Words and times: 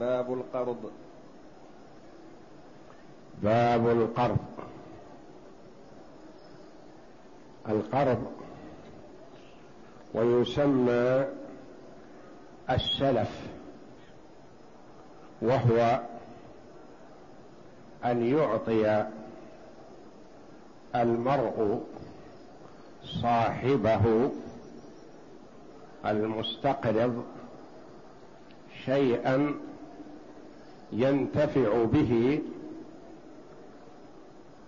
باب 0.00 0.32
القرض. 0.32 0.90
باب 3.42 3.88
القرض. 3.88 4.38
القرض 7.68 8.32
ويسمى 10.14 11.26
السلف 12.70 13.30
وهو 15.42 16.00
أن 18.04 18.26
يعطي 18.26 19.06
المرء 20.96 21.80
صاحبه 23.22 24.30
المستقرض 26.06 27.24
شيئا 28.84 29.54
ينتفع 30.92 31.84
به 31.84 32.42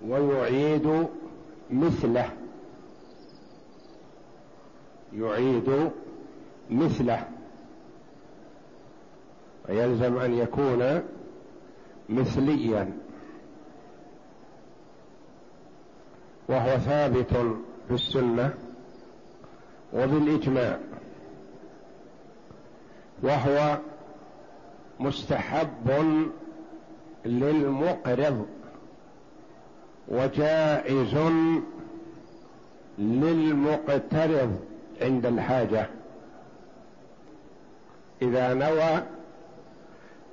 ويعيد 0.07 1.07
مثله. 1.71 2.31
يعيد 5.13 5.91
مثله. 6.71 7.29
ويلزم 9.69 10.19
أن 10.19 10.35
يكون 10.35 11.03
مثليا. 12.09 12.93
وهو 16.49 16.79
ثابت 16.79 17.33
في 17.89 17.95
السنة 17.95 18.55
وبالإجماع. 19.93 20.79
وهو 23.23 23.79
مستحب 25.01 25.91
للمقرض 27.25 28.47
وجائز 30.09 31.15
للمقترض 32.99 34.61
عند 35.03 35.27
الحاجة. 35.27 35.87
إذا 38.23 38.55
نوى 38.55 39.03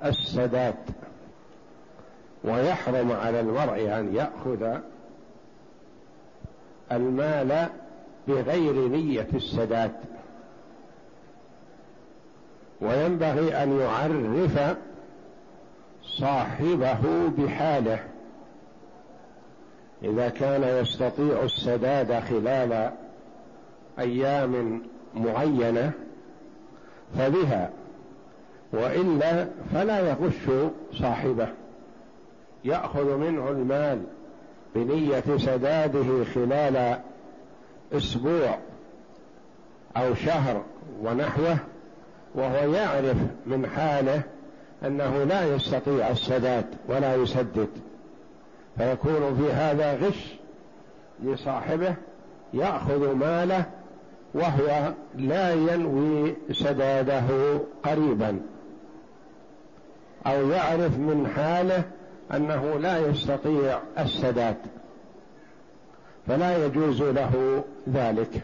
السداد 0.04 0.74
ويحرم 2.44 3.12
على 3.12 3.40
المرء 3.40 3.98
أن 3.98 4.14
يأخذ 4.14 4.78
المال 6.92 7.68
بغير 8.28 8.88
نية 8.88 9.28
السداد. 9.34 9.92
وينبغي 12.80 13.62
أن 13.62 13.80
يعرف 13.80 14.76
صاحبه 16.02 17.28
بحاله. 17.38 17.98
إذا 20.04 20.28
كان 20.28 20.82
يستطيع 20.82 21.42
السداد 21.42 22.20
خلال 22.20 22.90
أيام 23.98 24.82
معينة 25.14 25.92
فبها 27.18 27.70
وإلا 28.72 29.46
فلا 29.72 30.00
يغش 30.00 30.70
صاحبه. 30.92 31.48
يأخذ 32.64 33.16
منه 33.16 33.48
المال 33.50 34.02
بنية 34.74 35.36
سداده 35.36 36.24
خلال 36.34 36.98
أسبوع 37.92 38.58
أو 39.96 40.14
شهر 40.14 40.62
ونحوه 41.02 41.58
وهو 42.38 42.74
يعرف 42.74 43.16
من 43.46 43.66
حاله 43.66 44.22
أنه 44.84 45.24
لا 45.24 45.54
يستطيع 45.54 46.10
السداد 46.10 46.66
ولا 46.88 47.14
يسدد. 47.14 47.68
فيكون 48.78 49.36
في 49.36 49.52
هذا 49.52 49.94
غش 49.94 50.34
لصاحبه 51.22 51.94
يأخذ 52.54 53.14
ماله 53.14 53.64
وهو 54.34 54.92
لا 55.14 55.52
ينوي 55.52 56.36
سداده 56.52 57.24
قريبا. 57.82 58.40
أو 60.26 60.50
يعرف 60.50 60.98
من 60.98 61.32
حاله 61.36 61.82
أنه 62.34 62.78
لا 62.78 62.98
يستطيع 62.98 63.78
السداد. 63.98 64.56
فلا 66.26 66.66
يجوز 66.66 67.02
له 67.02 67.64
ذلك. 67.88 68.42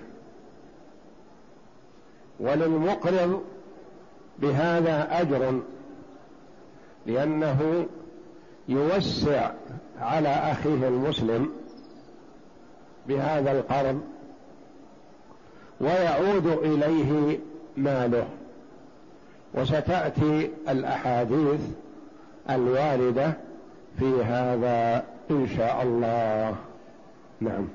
وللمقرض 2.40 3.44
بهذا 4.38 5.20
أجر 5.20 5.60
لأنه 7.06 7.86
يوسع 8.68 9.50
على 10.00 10.28
أخيه 10.28 10.88
المسلم 10.88 11.52
بهذا 13.08 13.52
القرض 13.52 14.00
ويعود 15.80 16.46
إليه 16.46 17.38
ماله. 17.76 18.26
وستأتي 19.54 20.50
الأحاديث 20.68 21.60
الواردة 22.50 23.32
في 23.98 24.22
هذا 24.22 25.04
إن 25.30 25.48
شاء 25.56 25.82
الله. 25.82 26.56
نعم. 27.40 27.68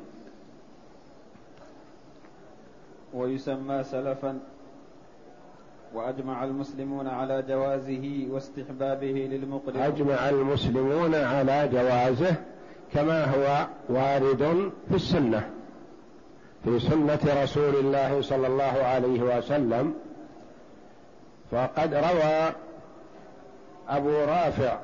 ويسمى 3.14 3.84
سلفا 3.84 4.40
وأجمع 5.94 6.44
المسلمون 6.44 7.08
على 7.08 7.42
جوازه 7.42 8.28
واستحبابه 8.30 9.30
للمقرض 9.32 9.78
أجمع 9.78 10.30
المسلمون 10.30 11.16
على 11.16 11.70
جوازه 11.74 12.36
كما 12.94 13.26
هو 13.26 13.68
وارد 13.90 14.72
في 14.90 14.96
السنة 14.96 15.50
في 16.64 16.80
سنة 16.80 17.44
رسول 17.44 17.76
الله 17.76 18.22
صلى 18.22 18.48
الله 18.48 18.64
عليه 18.64 19.38
وسلم. 19.38 19.94
فقد 21.52 21.94
روى 21.94 22.54
أبو 23.90 24.10
رافع 24.10 24.78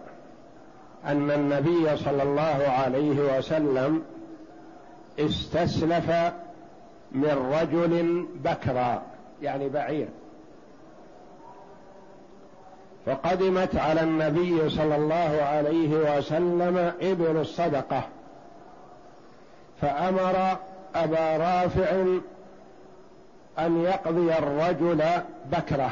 أن 1.05 1.31
النبي 1.31 1.97
صلى 1.97 2.23
الله 2.23 2.67
عليه 2.67 3.37
وسلم 3.37 4.03
استسلف 5.19 6.11
من 7.11 7.53
رجل 7.61 8.25
بكرا 8.43 9.01
يعني 9.41 9.69
بعير. 9.69 10.07
فقدمت 13.05 13.75
على 13.75 14.01
النبي 14.01 14.69
صلى 14.69 14.95
الله 14.95 15.41
عليه 15.41 16.17
وسلم 16.17 16.93
ابن 17.01 17.39
الصدقة. 17.41 18.03
فأمر 19.81 20.57
أبا 20.95 21.37
رافع 21.37 21.91
أن 23.59 23.83
يقضي 23.83 24.33
الرجل 24.33 25.03
بكرة. 25.51 25.91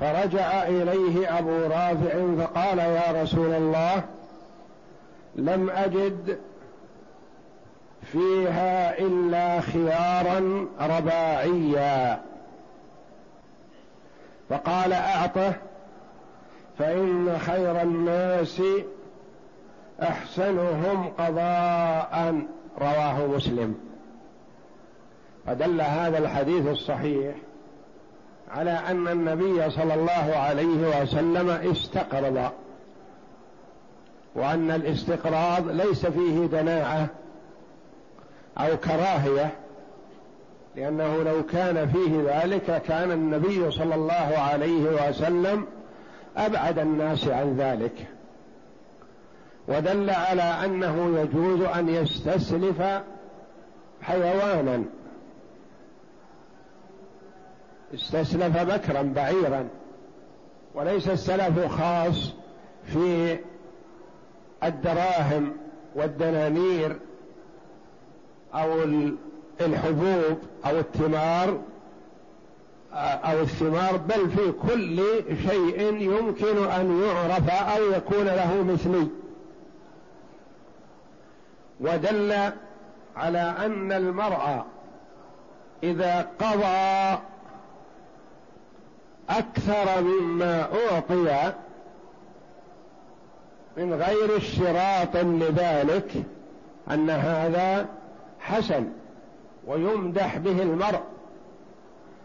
فرجع 0.00 0.62
إليه 0.62 1.38
أبو 1.38 1.58
رافع 1.62 2.44
فقال 2.44 2.78
يا 2.78 3.22
رسول 3.22 3.54
الله 3.54 4.02
لم 5.36 5.70
أجد 5.70 6.38
فيها 8.12 8.98
إلا 8.98 9.60
خيارا 9.60 10.66
رباعيا. 10.80 12.20
فقال 14.50 14.92
أعطه 14.92 15.52
فإن 16.78 17.38
خير 17.38 17.82
الناس 17.82 18.62
أحسنهم 20.02 21.08
قضاء 21.18 22.42
رواه 22.80 23.26
مسلم. 23.26 23.74
فدل 25.46 25.80
هذا 25.80 26.18
الحديث 26.18 26.66
الصحيح 26.66 27.34
على 28.50 28.70
أن 28.70 29.08
النبي 29.08 29.70
صلى 29.70 29.94
الله 29.94 30.36
عليه 30.36 31.02
وسلم 31.02 31.50
استقرض 31.50 32.50
وأن 34.34 34.70
الاستقراض 34.70 35.68
ليس 35.68 36.06
فيه 36.06 36.46
دناعة 36.46 37.06
أو 38.58 38.76
كراهية 38.76 39.52
لأنه 40.76 41.22
لو 41.22 41.42
كان 41.46 41.88
فيه 41.88 42.22
ذلك 42.26 42.82
كان 42.82 43.10
النبي 43.10 43.70
صلى 43.70 43.94
الله 43.94 44.38
عليه 44.38 45.08
وسلم 45.08 45.66
أبعد 46.36 46.78
الناس 46.78 47.28
عن 47.28 47.56
ذلك. 47.56 48.06
ودل 49.68 50.10
على 50.10 50.42
أنه 50.42 51.18
يجوز 51.20 51.60
أن 51.60 51.88
يستسلف 51.88 52.82
حيوانا. 54.02 54.84
استسلف 57.94 58.62
بكرا 58.62 59.02
بعيرا. 59.02 59.68
وليس 60.74 61.08
السلف 61.08 61.66
خاص 61.66 62.32
في 62.86 63.38
الدراهم 64.64 65.52
والدنانير 65.94 66.96
أو 68.54 68.82
الحبوب 69.60 70.38
أو 70.66 70.78
الثمار 70.78 71.58
أو 72.94 73.40
الثمار 73.40 73.96
بل 73.96 74.30
في 74.30 74.52
كل 74.52 75.02
شيء 75.48 75.94
يمكن 75.94 76.64
أن 76.64 77.02
يعرف 77.02 77.50
أو 77.50 77.92
يكون 77.92 78.24
له 78.24 78.62
مثلي 78.62 79.08
ودل 81.80 82.52
على 83.16 83.54
أن 83.58 83.92
المرء 83.92 84.64
إذا 85.82 86.26
قضى 86.40 87.18
أكثر 89.28 90.02
مما 90.02 90.68
أعطي 90.90 91.52
من 93.76 93.94
غير 93.94 94.36
اشتراط 94.36 95.16
لذلك 95.16 96.12
أن 96.90 97.10
هذا 97.10 97.86
حسن. 98.40 98.88
ويمدح 99.66 100.36
به 100.36 100.62
المرء 100.62 101.00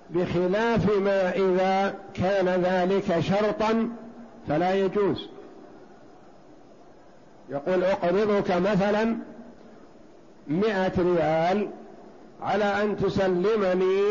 بخلاف 0.10 0.98
ما 0.98 1.32
إذا 1.32 1.96
كان 2.14 2.48
ذلك 2.48 3.20
شرطا 3.20 3.90
فلا 4.48 4.76
يجوز. 4.76 5.28
يقول 7.50 7.84
أقرضك 7.84 8.52
مثلا 8.52 9.18
مئة 10.48 10.94
ريال 10.98 11.70
على 12.42 12.66
أن 12.84 12.98
تسلمني 12.98 14.02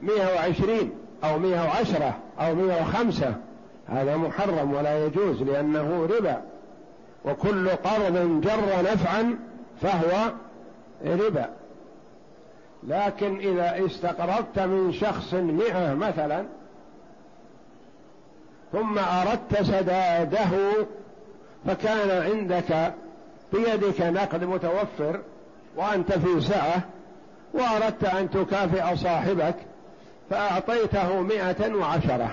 مئة 0.00 0.34
وعشرين 0.34 0.90
أو 1.24 1.38
مئة 1.38 1.64
وعشرة 1.64 2.18
أو 2.40 2.54
مئة 2.54 2.82
وخمسة. 2.82 3.34
هذا 3.86 4.16
محرم 4.16 4.72
ولا 4.74 5.06
يجوز 5.06 5.42
لأنه 5.42 6.08
ربا. 6.18 6.42
وكل 7.24 7.68
قرض 7.68 8.40
جر 8.40 8.82
نفعا 8.92 9.38
فهو 9.82 10.32
ربا. 11.06 11.50
لكن 12.82 13.38
إذا 13.38 13.86
استقرضت 13.86 14.58
من 14.58 14.92
شخص 14.92 15.34
مئة 15.34 15.94
مثلا 15.94 16.44
ثم 18.72 18.98
أردت 18.98 19.62
سداده 19.62 20.48
فكان 21.66 22.22
عندك 22.32 22.92
بيدك 23.52 24.00
نقد 24.00 24.44
متوفر 24.44 25.20
وأنت 25.76 26.12
في 26.12 26.40
سعة 26.40 26.82
وأردت 27.54 28.04
أن 28.04 28.30
تكافئ 28.30 28.96
صاحبك 28.96 29.54
فأعطيته 30.30 31.20
مئة 31.20 31.74
وعشرة 31.74 32.30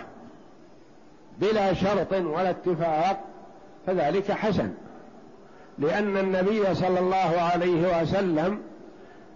بلا 1.39 1.73
شرط 1.73 2.13
ولا 2.13 2.49
اتفاق 2.49 3.19
فذلك 3.87 4.31
حسن. 4.31 4.73
لأن 5.79 6.17
النبي 6.17 6.75
صلى 6.75 6.99
الله 6.99 7.41
عليه 7.53 8.01
وسلم 8.01 8.61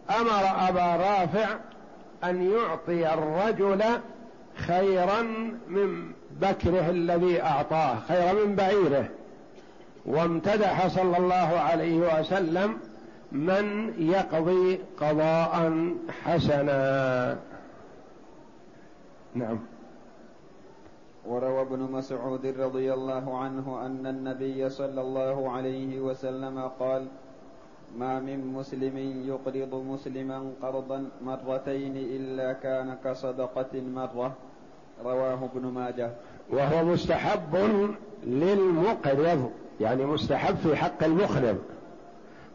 أمر 0.10 0.70
أبا 0.70 0.96
رافع 0.96 1.48
أن 2.24 2.52
يعطي 2.52 3.14
الرجل 3.14 3.84
خيرا 4.56 5.22
من 5.68 6.12
بكره 6.42 6.90
الذي 6.90 7.42
أعطاه 7.42 8.00
خيرا 8.08 8.34
من 8.34 8.56
بعيره. 8.56 9.10
وامتدح 10.06 10.88
صلى 10.88 11.18
الله 11.18 11.60
عليه 11.60 12.20
وسلم 12.20 12.78
من 13.32 13.94
يقضي 13.98 14.80
قضاء 15.00 15.72
حسنا. 16.24 17.38
نعم. 19.36 19.60
وروى 21.28 21.62
ابن 21.62 21.80
مسعود 21.80 22.46
رضي 22.46 22.94
الله 22.94 23.38
عنه 23.38 23.86
أن 23.86 24.08
النبي 24.08 24.70
صلى 24.70 25.02
الله 25.02 25.52
عليه 25.52 26.00
وسلم 26.00 26.60
قال 26.80 27.08
ما 27.96 28.20
من 28.20 28.54
مسلم 28.54 28.98
يقرض 29.28 29.76
مسلما 29.76 30.52
قرضا 30.62 31.10
مرتين 31.22 31.98
إلا 31.98 32.54
كان 32.54 32.98
كصدقة 33.04 33.82
مره 33.96 34.36
رواه 35.04 35.50
ابن 35.54 35.68
ماجه. 35.68 36.12
وهو 36.50 36.86
مستحب 36.86 37.56
للمقرض 38.24 39.52
يعني 39.82 40.06
مستحب 40.06 40.56
في 40.56 40.76
حق 40.76 41.04
المقرض 41.04 41.58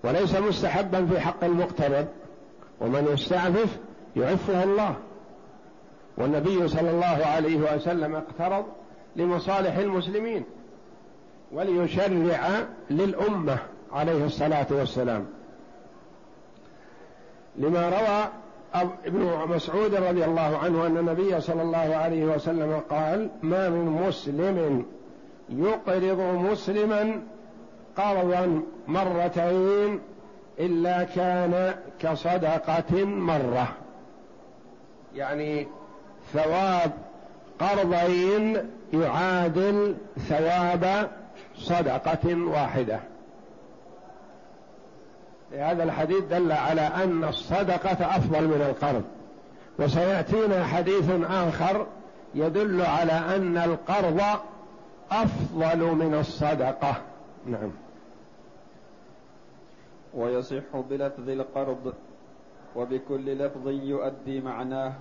وليس 0.05 0.37
مستحبا 0.37 1.07
في 1.07 1.21
حق 1.21 1.45
المقترض. 1.45 2.07
ومن 2.81 3.09
يستعفف 3.13 3.79
يعفه 4.17 4.65
الله. 4.65 4.95
والنبي 6.17 6.69
صلى 6.69 6.91
الله 6.91 7.27
عليه 7.27 7.75
وسلم 7.75 8.15
اقترض 8.15 8.65
لمصالح 9.17 9.77
المسلمين 9.77 10.45
وليشرع 11.53 12.65
للأمة. 12.91 13.59
عليه 13.93 14.25
الصلاة 14.25 14.67
والسلام. 14.71 15.27
لما 17.57 17.89
روى 17.89 18.29
ابن 19.07 19.55
مسعود 19.55 19.95
رضي 19.95 20.25
الله 20.25 20.59
عنه 20.59 20.87
أن 20.87 20.97
النبي 20.97 21.41
صلى 21.41 21.63
الله 21.63 21.97
عليه 21.97 22.25
وسلم 22.25 22.81
قال 22.91 23.29
ما 23.43 23.69
من 23.69 23.85
مسلم 24.09 24.87
يقرض 25.49 26.21
مسلما؟ 26.21 27.21
قرضا 27.97 28.63
مرتين 28.89 30.01
إلا 30.59 31.05
كان 31.05 31.75
كصدقة 32.01 33.05
مرة. 33.05 33.69
يعني 35.15 35.67
ثواب 36.33 36.93
قرضين 37.61 38.71
يعادل 38.93 39.97
ثواب 40.29 41.11
صدقة 41.57 42.35
واحدة. 42.35 43.01
هذا 45.59 45.85
الحديث 45.85 46.25
دل 46.25 46.53
على 46.53 46.81
أن 46.81 47.25
الصدقة 47.25 48.17
أفضل 48.17 48.45
من 48.45 48.63
القرض. 48.71 49.03
وسيأتينا 49.79 50.65
حديث 50.65 51.11
آخر 51.31 51.87
يدل 52.35 52.83
على 52.83 53.13
أن 53.13 53.57
القرض 53.57 54.21
أفضل 55.11 55.79
من 55.79 56.15
الصدقة. 56.15 56.95
نعم. 57.47 57.71
ويصح 60.15 60.77
بلفظ 60.91 61.29
القرض 61.29 61.95
وبكل 62.77 63.39
لفظ 63.39 63.69
يؤدي 63.69 64.41
معناه 64.41 64.93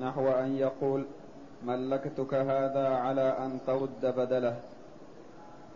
نحو 0.00 0.28
أن 0.28 0.56
يقول 0.56 1.04
ملكتك 1.66 2.34
هذا 2.34 2.88
على 2.88 3.36
أن 3.38 3.58
ترد 3.66 4.14
بدله 4.16 4.56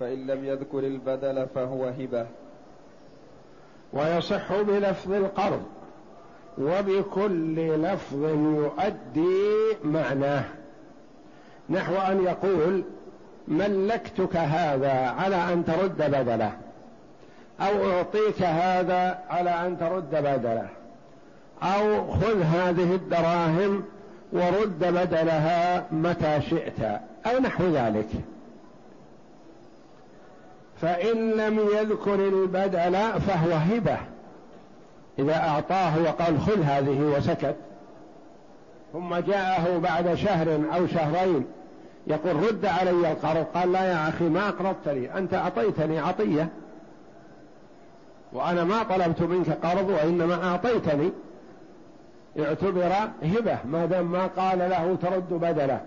فإن 0.00 0.26
لم 0.26 0.44
يذكر 0.44 0.78
البدل 0.78 1.46
فهو 1.54 1.84
هبة. 1.84 2.26
ويصح 3.92 4.52
بلفظ 4.60 5.12
القرض 5.12 5.62
وبكل 6.58 7.82
لفظ 7.82 8.24
يؤدي 8.24 9.76
معناه 9.84 10.44
نحو 11.70 11.94
أن 11.94 12.24
يقول 12.24 12.84
ملكتك 13.48 14.36
هذا 14.36 14.92
على 14.92 15.36
أن 15.36 15.64
ترد 15.64 15.96
بدله 15.96 16.52
أو 17.60 17.90
أعطيك 17.90 18.42
هذا 18.42 19.18
على 19.30 19.50
أن 19.50 19.78
ترد 19.78 20.10
بدله 20.10 20.68
أو 21.62 22.10
خذ 22.12 22.42
هذه 22.42 22.94
الدراهم 22.94 23.84
ورد 24.32 24.78
بدلها 24.78 25.86
متى 25.92 26.40
شئت 26.50 27.00
أو 27.26 27.38
نحو 27.40 27.64
ذلك 27.64 28.08
فإن 30.82 31.30
لم 31.30 31.58
يذكر 31.58 32.14
البدل 32.14 33.20
فهو 33.20 33.52
هبة. 33.52 33.96
إذا 35.18 35.36
أعطاه 35.36 36.02
وقال 36.02 36.40
خذ 36.40 36.62
هذه 36.62 37.00
وسكت. 37.16 37.56
ثم 38.92 39.16
جاءه 39.16 39.78
بعد 39.78 40.14
شهر 40.14 40.60
أو 40.74 40.86
شهرين 40.86 41.44
يقول 42.06 42.36
رد 42.36 42.66
علي 42.66 42.90
القرض 43.12 43.46
قال 43.54 43.72
لا 43.72 43.84
يا 43.84 44.08
أخي 44.08 44.24
ما 44.24 44.48
اقرضتني 44.48 45.18
أنت 45.18 45.34
أعطيتني 45.34 45.98
عطية. 45.98 46.48
وأنا 48.32 48.64
ما 48.64 48.82
طلبت 48.82 49.22
منك 49.22 49.66
قرض 49.66 49.88
وإنما 49.90 50.48
أعطيتني. 50.48 51.10
اعتبر 52.38 52.92
هبة 53.22 53.58
ما 53.64 53.86
دام 53.86 54.12
ما 54.12 54.26
قال 54.26 54.58
له 54.58 54.96
ترد 55.02 55.28
بدله. 55.30 55.80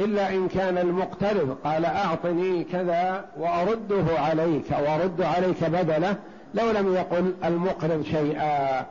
إلا 0.00 0.30
إن 0.30 0.48
كان 0.48 0.78
المقترض 0.78 1.56
قال 1.64 1.84
أعطني 1.84 2.64
كذا 2.64 3.24
وأرده 3.38 4.18
عليك 4.18 4.70
وأرد 4.70 5.22
عليك 5.22 5.64
بدله 5.64 6.16
لو 6.54 6.70
لم 6.70 6.94
يقل 6.94 7.34
المقرض 7.44 8.02
شيئا. 8.02 8.86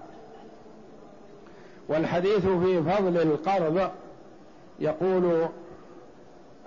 والحديث 1.90 2.46
في 2.46 2.82
فضل 2.84 3.18
القرض 3.18 3.90
يقول 4.80 5.48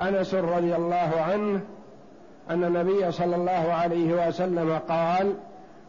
أنس 0.03 0.35
رضي 0.35 0.77
الله 0.77 1.11
عنه 1.29 1.61
أن 2.51 2.65
النبي 2.65 3.13
صلى 3.13 3.37
الله 3.37 3.73
عليه 3.73 4.29
وسلم 4.29 4.79
قال 4.89 5.35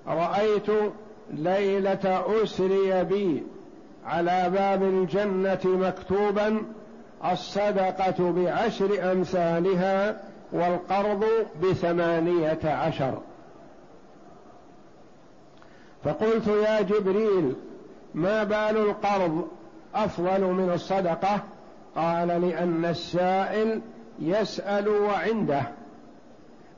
رأيت 0.08 0.68
ليلة 1.34 2.24
أسري 2.44 3.04
بي 3.04 3.44
على 4.06 4.50
باب 4.54 4.84
الجنة 4.84 5.60
مكتوبا 5.66 6.62
الصدقة 7.32 8.32
بعشر 8.32 9.12
أمثالها 9.12 10.22
والقرض 10.52 11.26
بثمانية 11.64 12.60
عشر. 12.64 13.18
فقلت 16.04 16.48
يا 16.48 16.82
جبريل 16.82 17.56
ما 18.14 18.44
بال 18.44 18.78
القرض 18.78 19.48
أفضل 19.96 20.42
من 20.42 20.72
الصدقة؟ 20.74 21.40
قال 21.96 22.28
لأن 22.28 22.86
السائل 22.86 23.82
يسأل 24.20 24.88
وعنده 24.88 25.62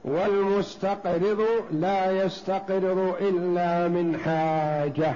والمستقرض 0.05 1.45
لا 1.71 2.11
يستقرض 2.11 3.15
إلا 3.21 3.87
من 3.87 4.17
حاجة. 4.17 5.13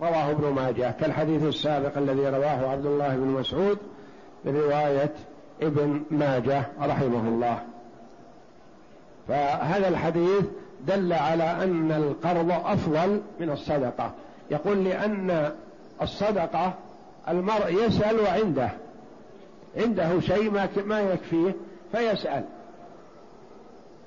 رواه 0.00 0.30
ابن 0.30 0.48
ماجه. 0.48 0.94
كالحديث 1.00 1.42
السابق 1.42 1.98
الذي 1.98 2.28
رواه 2.28 2.70
عبد 2.70 2.86
الله 2.86 3.16
بن 3.16 3.26
مسعود 3.26 3.78
بروايه 4.46 5.12
ابن 5.62 6.02
ماجه 6.10 6.62
رحمه 6.80 7.28
الله. 7.28 7.58
فهذا 9.28 9.88
الحديث 9.88 10.44
دل 10.86 11.12
على 11.12 11.44
أن 11.44 11.92
القرض 11.92 12.50
أفضل 12.50 13.20
من 13.40 13.50
الصدقة. 13.50 14.10
يقول 14.50 14.84
لأن 14.84 15.52
الصدقة 16.02 16.74
المرء 17.28 17.84
يسأل 17.86 18.20
وعنده. 18.20 18.70
عنده 19.76 20.20
شيء 20.20 20.50
ما 20.86 21.00
يكفيه 21.00 21.54
فيسأل. 21.92 22.44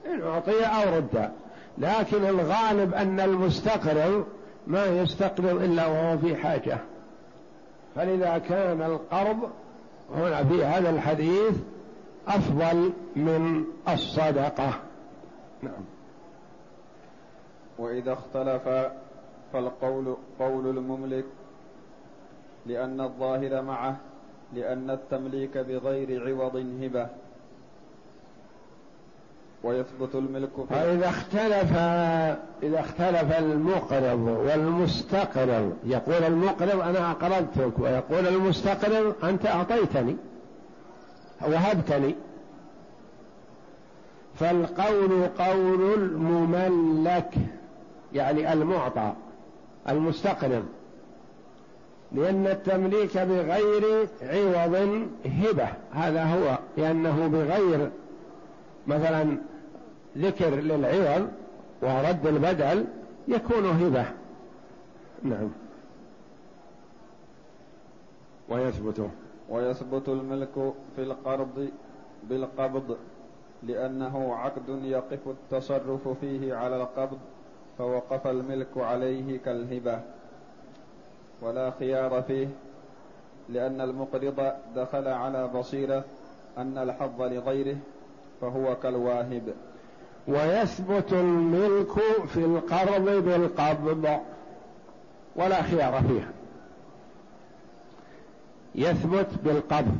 إن 0.05 0.21
أعطي 0.21 0.65
أو 0.65 0.95
رد. 0.97 1.29
لكن 1.77 2.25
الغالب 2.25 2.93
أن 2.93 3.19
المستقرض 3.19 4.25
ما 4.67 4.85
يستقرض 4.85 5.63
إلا 5.63 5.87
وهو 5.87 6.17
في 6.17 6.35
حاجة. 6.35 6.77
فلذا 7.95 8.37
كان 8.37 8.81
القرض 8.81 9.49
هنا 10.15 10.43
في 10.43 10.65
هذا 10.65 10.89
الحديث 10.89 11.57
أفضل 12.27 12.93
من 13.15 13.63
الصدقة. 13.89 14.79
نعم. 15.61 15.83
وإذا 17.79 18.13
اختلف 18.13 18.91
فالقول 19.53 20.15
قول 20.39 20.77
المملك 20.77 21.25
لأن 22.65 23.01
الظاهر 23.01 23.61
معه 23.61 23.97
لأن 24.53 24.89
التمليك 24.89 25.57
بغير 25.57 26.27
عوض 26.27 26.55
هبة. 26.55 27.09
ويثبت 29.63 30.15
الملك 30.15 30.49
فإذا 30.69 31.09
اختلف 31.09 31.73
إذا 32.63 32.79
اختلف 32.79 33.39
المقرض 33.39 34.19
والمستقرض 34.45 35.73
يقول 35.85 36.23
المقرض 36.23 36.79
أنا 36.81 37.11
أقرضتك 37.11 37.79
ويقول 37.79 38.27
المستقرض 38.27 39.15
أنت 39.23 39.45
أعطيتني 39.45 40.15
وهبتني. 41.41 42.15
فالقول 44.35 45.27
قول 45.39 45.93
المملك 45.93 47.33
يعني 48.13 48.53
المعطى 48.53 49.13
المستقرض 49.89 50.65
لأن 52.11 52.47
التمليك 52.47 53.17
بغير 53.17 54.07
عوض 54.21 55.07
هبة. 55.25 55.67
هذا 55.93 56.23
هو 56.23 56.57
لأنه 56.77 57.27
بغير 57.27 57.89
مثلا 58.89 59.37
ذكر 60.17 60.55
للعوض 60.55 61.27
ورد 61.81 62.27
البدل 62.27 62.85
يكون 63.27 63.65
هبة. 63.65 64.05
نعم. 65.23 65.49
ويثبت. 68.49 69.09
ويثبت 69.49 70.09
الملك 70.09 70.73
في 70.95 71.03
القرض 71.03 71.69
بالقبض 72.23 72.97
لأنه 73.63 74.35
عقد 74.35 74.69
يقف 74.83 75.27
التصرف 75.27 76.07
فيه 76.21 76.55
على 76.55 76.75
القبض 76.75 77.17
فوقف 77.77 78.27
الملك 78.27 78.77
عليه 78.77 79.37
كالهبة. 79.37 79.99
ولا 81.41 81.71
خيار 81.71 82.21
فيه 82.21 82.47
لأن 83.49 83.81
المقرض 83.81 84.53
دخل 84.75 85.07
على 85.07 85.47
بصيرة 85.47 86.03
أن 86.57 86.77
الحظ 86.77 87.21
لغيره 87.21 87.77
فهو 88.41 88.75
كالواهب. 88.75 89.53
ويثبت 90.27 91.13
الملك 91.13 91.93
في 92.27 92.37
القرض 92.37 93.09
بالقبض. 93.09 94.19
ولا 95.35 95.61
خيار 95.61 96.03
فيها. 96.07 96.31
يثبت 98.75 99.27
بالقبض. 99.43 99.97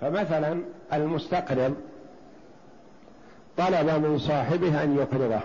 فمثلا 0.00 0.62
المستقرض 0.92 1.74
طلب 3.56 3.90
من 3.90 4.18
صاحبه 4.18 4.82
أن 4.82 4.96
يقرضه 4.96 5.40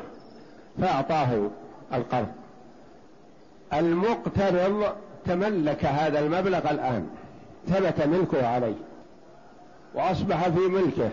فأعطاه 0.81 1.49
القرض. 1.93 2.27
المقترض 3.73 4.93
تملك 5.25 5.85
هذا 5.85 6.19
المبلغ 6.19 6.71
الآن 6.71 7.09
ثبت 7.67 8.01
ملكه 8.07 8.47
عليه. 8.47 8.90
وأصبح 9.93 10.49
في 10.49 10.59
ملكه 10.59 11.09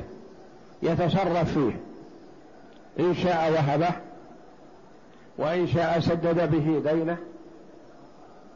يتصرف 0.83 1.53
فيه. 1.53 1.81
إن 3.01 3.15
شاء 3.15 3.53
وهبه 3.53 3.91
وإن 5.39 5.69
شاء 5.69 6.01
سدد 6.01 6.51
به 6.51 6.93
دينه 6.93 7.17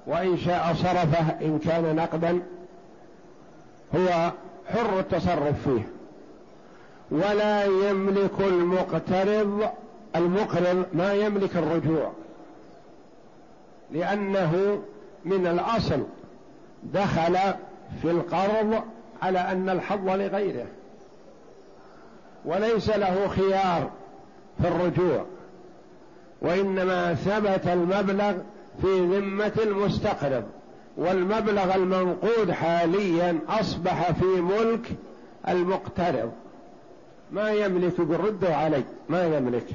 وإن 0.07 0.39
شاء 0.39 0.75
صرفه 0.75 1.31
إن 1.41 1.59
كان 1.59 1.97
نقدا. 1.97 2.43
هو 3.97 4.33
حر 4.73 4.99
التصرف 4.99 5.69
فيه. 5.69 5.89
ولا 7.11 7.65
يملك 7.65 8.41
المقترض 8.41 9.69
المقرض 10.17 10.87
ما 10.93 11.13
يملك 11.13 11.57
الرجوع 11.57 12.11
لأنه 13.91 14.83
من 15.25 15.47
الأصل 15.47 16.03
دخل 16.83 17.39
في 18.03 18.11
القرض 18.11 18.83
على 19.23 19.39
أن 19.39 19.69
الحظ 19.69 20.09
لغيره 20.09 20.67
وليس 22.45 22.89
له 22.89 23.29
خيار 23.29 23.91
في 24.61 24.69
الرجوع 24.69 25.25
وإنما 26.43 27.15
ثبت 27.15 27.67
المبلغ 27.67 28.35
في 28.83 29.01
ذمة 29.01 29.53
المستقرض 29.63 30.45
والمبلغ 30.97 31.75
المنقود 31.75 32.51
حاليا 32.51 33.39
أصبح 33.49 34.13
في 34.13 34.25
ملك 34.25 34.87
المقترض. 35.49 36.33
ما 37.33 37.51
يملك 37.51 38.01
بالرد 38.01 38.45
علي 38.45 38.85
ما 39.09 39.37
يملك 39.37 39.67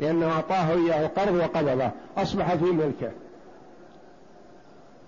لأنه 0.00 0.32
أعطاه 0.32 0.72
إياه 0.72 1.06
قرض 1.06 1.34
وقبضه 1.34 1.90
أصبح 2.16 2.54
في 2.54 2.64
ملكه. 2.64 3.10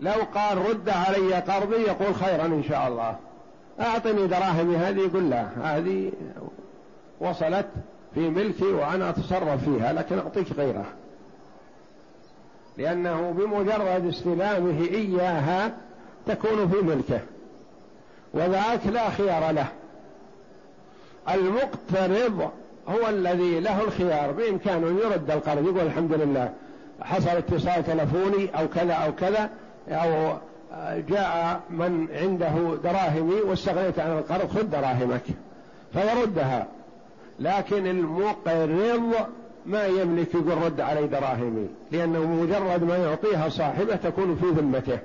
لو 0.00 0.22
قال 0.34 0.58
رد 0.58 0.88
علي 0.88 1.34
قرضي 1.34 1.76
يقول 1.76 2.14
خيرا 2.14 2.46
إن 2.46 2.62
شاء 2.68 2.88
الله. 2.88 3.16
أعطني 3.80 4.26
دراهمي 4.26 4.76
هذه 4.76 5.00
يقول 5.00 5.30
لا 5.30 5.46
هذه 5.62 6.12
وصلت 7.20 7.66
في 8.14 8.20
ملكي 8.20 8.72
وأنا 8.72 9.10
أتصرف 9.10 9.64
فيها 9.64 9.92
لكن 9.92 10.18
أعطيك 10.18 10.52
غيره 10.52 10.84
لأنه 12.78 13.30
بمجرد 13.30 14.06
استلامه 14.08 14.80
إياها 14.80 15.72
تكون 16.26 16.68
في 16.68 16.76
ملكه 16.76 17.20
وذاك 18.34 18.86
لا 18.86 19.10
خيار 19.10 19.50
له. 19.50 19.66
المقترض 21.30 22.50
هو 22.88 23.08
الذي 23.08 23.60
له 23.60 23.84
الخيار 23.84 24.32
بإمكانه 24.32 25.00
يرد 25.00 25.30
القرض 25.30 25.64
يقول 25.64 25.80
الحمد 25.80 26.12
لله 26.12 26.52
حصل 27.00 27.28
اتصال 27.28 27.84
تلفوني 27.84 28.60
أو 28.60 28.68
كذا 28.68 28.92
أو 28.92 29.14
كذا 29.14 29.50
أو 29.88 30.36
جاء 31.08 31.60
من 31.70 32.06
عنده 32.14 32.76
دراهمي 32.84 33.40
واستغنيت 33.40 33.98
عن 33.98 34.18
القرض 34.18 34.48
خذ 34.48 34.62
دراهمك 34.62 35.22
فيردها. 35.92 36.66
لكن 37.40 37.86
المقرض 37.86 39.12
ما 39.66 39.86
يملك 39.86 40.34
يقول 40.34 40.62
رد 40.64 40.80
علي 40.80 41.06
دراهمي 41.06 41.68
لأنه 41.90 42.26
مجرد 42.26 42.84
ما 42.84 42.96
يعطيها 42.96 43.48
صاحبه 43.48 43.96
تكون 43.96 44.36
في 44.36 44.46
ذمته. 44.46 44.98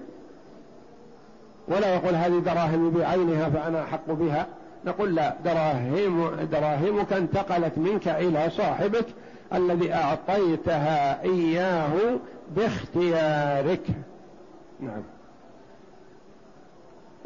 ولا 1.68 1.96
يقول 1.96 2.16
هذه 2.16 2.40
دراهمي 2.40 2.90
بعينها 2.90 3.50
فأنا 3.50 3.84
أحق 3.84 4.12
بها. 4.12 4.48
نقول 4.86 5.16
لا 5.16 5.36
دراهم 5.46 6.36
دراهمك 6.52 7.14
انتقلت 7.14 7.78
منك 7.78 8.08
إلى 8.08 8.50
صاحبك 8.50 9.06
الذي 9.54 9.94
أعطيتها 9.94 11.24
إياه 11.24 11.92
باختيارك. 12.56 13.84
نعم. 14.80 15.17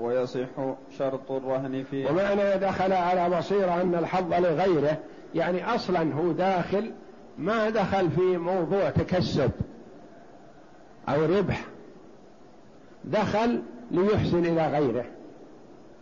ويصح 0.02 0.76
شرط 0.98 1.32
الرهن 1.32 1.84
فيه 1.92 2.10
ومعنى 2.10 2.58
دخل 2.58 2.94
على 2.94 3.38
بصيرة 3.38 3.82
أن 3.82 3.96
الحظ 3.96 4.34
لغيره 4.34 4.98
يعني 5.36 5.76
أصلا 5.76 6.14
هو 6.14 6.32
داخل 6.32 6.92
ما 7.38 7.70
دخل 7.70 8.10
في 8.10 8.38
موضوع 8.38 8.90
تكسب 8.90 9.52
أو 11.10 11.26
ربح. 11.26 11.66
دخل 13.04 13.62
ليحسن 13.92 14.46
إلى 14.46 14.68
غيره 14.68 15.06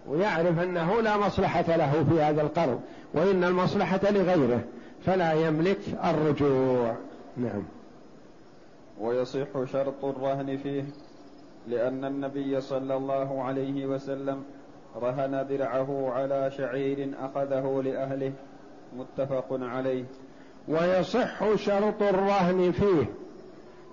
ويعرف 0.08 0.60
أنه 0.60 1.02
لا 1.02 1.18
مصلحة 1.18 1.76
له 1.76 2.06
في 2.10 2.22
هذا 2.22 2.42
القرض 2.42 2.82
وإن 3.14 3.44
المصلحة 3.44 4.12
لغيره 4.12 4.64
فلا 5.06 5.34
يملك 5.34 5.80
الرجوع. 6.06 6.96
نعم. 7.38 7.64
ويصح 9.00 9.64
شرط 9.72 10.06
الرهن 10.06 10.58
فيه. 10.58 10.84
لأن 11.70 12.06
النبي 12.06 12.62
صلى 12.62 12.96
الله 12.96 13.44
عليه 13.44 13.86
وسلم 13.86 14.44
رهن 14.96 15.48
درعه 15.50 16.12
على 16.14 16.52
شعير 16.58 17.12
أخذه 17.20 17.82
لأهله 17.86 18.32
متفق 18.98 19.48
عليه. 19.52 20.04
ويصح 20.68 21.56
شرط 21.56 22.02
الرهن 22.02 22.72
فيه. 22.72 23.06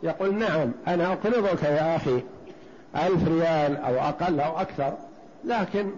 يقول 0.02 0.34
نعم 0.34 0.72
أنا 0.86 1.12
أقرضك 1.12 1.62
يا 1.62 1.96
أخي 1.96 2.22
ألف 2.96 3.28
ريال 3.28 3.76
أو 3.76 3.94
أقل 3.94 4.40
أو 4.40 4.60
أكثر 4.60 4.92
لكن 5.44 5.90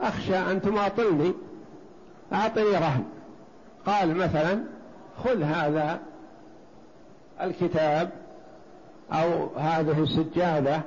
أخشى 0.00 0.36
أن 0.36 0.62
تماطلني. 0.62 1.32
أعطني 2.32 2.70
رهن. 2.70 3.04
قال 3.86 4.16
مثلا 4.16 4.64
خذ 5.24 5.42
هذا 5.42 6.00
الكتاب 7.40 8.10
أو 9.12 9.56
هذه 9.56 10.02
السجادة 10.02 10.80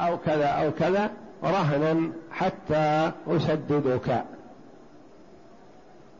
أو 0.00 0.18
كذا 0.18 0.46
أو 0.46 0.70
كذا 0.72 1.10
رهنا 1.44 2.10
حتى 2.32 3.10
أسددك. 3.28 4.24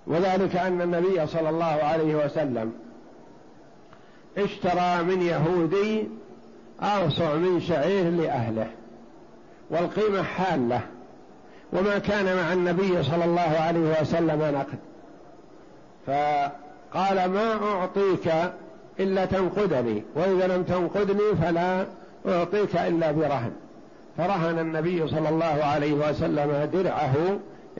وذلك 0.07 0.57
أن 0.57 0.81
النبي 0.83 1.27
صلى 1.27 1.49
الله 1.49 1.65
عليه 1.65 2.15
وسلم 2.15 2.73
اشترى 4.39 5.03
من 5.03 5.23
يهودي 5.23 6.09
أوسع 6.81 7.35
من 7.35 7.61
شعير 7.61 8.11
لأهله 8.11 8.67
والقيمة 9.71 10.23
حالة. 10.23 10.81
وما 11.73 11.99
كان 11.99 12.37
مع 12.37 12.53
النبي 12.53 13.03
صلى 13.03 13.25
الله 13.25 13.57
عليه 13.61 14.01
وسلم 14.01 14.43
نقد. 14.43 14.79
فقال 16.07 17.31
ما 17.31 17.53
أعطيك 17.73 18.33
إلا 19.01 19.25
تنقدني 19.25 20.03
وإذا 20.15 20.47
لم 20.47 20.63
تنقدني 20.63 21.37
فلا 21.43 21.87
أعطيك 22.29 22.77
إلا 22.77 23.13
برهن. 23.13 23.53
فرهن 24.19 24.59
النبي 24.59 25.09
صلى 25.09 25.29
الله 25.29 25.65
عليه 25.65 25.93
وسلم 25.93 26.71
درعه 26.73 27.15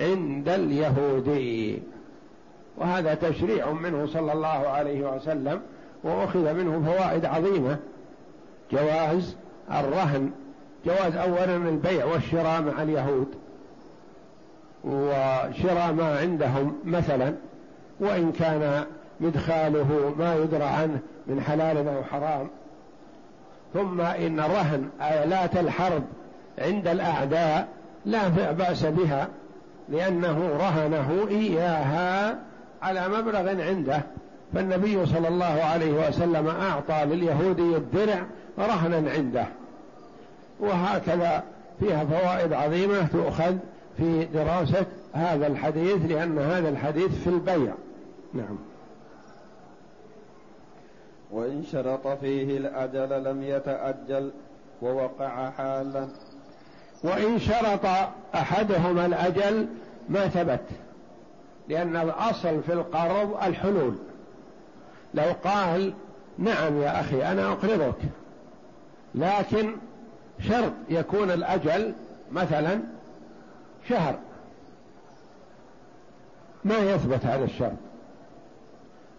عند 0.01 0.49
اليهودي 0.49 1.83
وهذا 2.77 3.15
تشريع 3.15 3.73
منه 3.73 4.07
صلى 4.07 4.33
الله 4.33 4.49
عليه 4.49 5.17
وسلم 5.17 5.61
وأخذ 6.05 6.55
منه 6.55 6.83
فوائد 6.87 7.25
عظيمة. 7.25 7.77
جواز 8.73 9.37
الرهن 9.71 10.31
جواز 10.87 11.17
أولا 11.17 11.57
البيع 11.57 12.05
والشراء 12.05 12.63
مع 12.63 12.83
اليهود. 12.83 13.29
وشراء 14.85 15.93
ما 15.93 16.19
عندهم 16.19 16.79
مثلا 16.85 17.35
وإن 18.01 18.33
كان 18.33 18.85
مدخاله 19.21 20.15
ما 20.19 20.37
يدرى 20.37 20.65
عنه 20.65 20.99
من 21.27 21.41
حلال 21.41 21.89
أو 21.89 22.05
حرام. 22.05 22.49
ثم 23.75 24.01
إن 24.01 24.41
رهن 24.41 24.89
آلات 25.01 25.57
الحرب 25.57 26.03
عند 26.59 26.89
الأعداء 26.89 27.69
لا 28.07 28.29
بأس 28.53 28.85
بها 28.85 29.29
لأنه 29.89 30.49
رهنه 30.49 31.29
إياها 31.29 32.39
على 32.83 33.09
مبلغ 33.09 33.63
عنده. 33.63 34.03
فالنبي 34.55 35.07
صلى 35.07 35.29
الله 35.29 35.45
عليه 35.45 36.09
وسلم 36.09 36.49
أعطى 36.49 37.05
لليهودي 37.05 37.77
الدرع 37.77 38.27
رهنا 38.59 39.11
عنده. 39.11 39.47
وهكذا 40.61 41.43
فيها 41.81 42.05
فوائد 42.05 42.53
عظيمة 42.53 43.07
تؤخذ 43.13 43.57
في 43.97 44.25
دراسة 44.25 44.87
هذا 45.13 45.47
الحديث 45.47 46.11
لأن 46.11 46.39
هذا 46.39 46.69
الحديث 46.69 47.23
في 47.25 47.31
البيع. 47.31 47.73
نعم. 48.35 48.59
وإن 51.31 51.65
شرط 51.73 52.07
فيه 52.07 52.59
الأجل 52.59 53.25
لم 53.25 53.43
يتأجل 53.43 54.31
ووقع 54.83 55.51
حالا. 55.51 56.09
وإن 57.03 57.41
شرط 57.41 57.87
أحدهما 58.35 59.07
الأجل 59.07 59.67
ما 60.09 60.29
ثبت 60.29 60.65
لأن 61.69 61.97
الأصل 61.97 62.63
في 62.63 62.73
القرض 62.73 63.39
الحلول. 63.43 63.95
لو 65.15 65.33
قال 65.45 65.93
نعم 66.39 66.83
يا 66.83 67.01
أخي 67.01 67.33
أنا 67.33 67.53
أقرضك 67.53 67.99
لكن 69.15 69.77
شرط 70.49 70.73
يكون 70.89 71.31
الأجل 71.31 71.95
مثلا 72.33 72.81
شهر. 73.89 74.19
ما 76.65 76.79
يثبت 76.79 77.25
هذا 77.25 77.45
الشرط؟ 77.45 77.73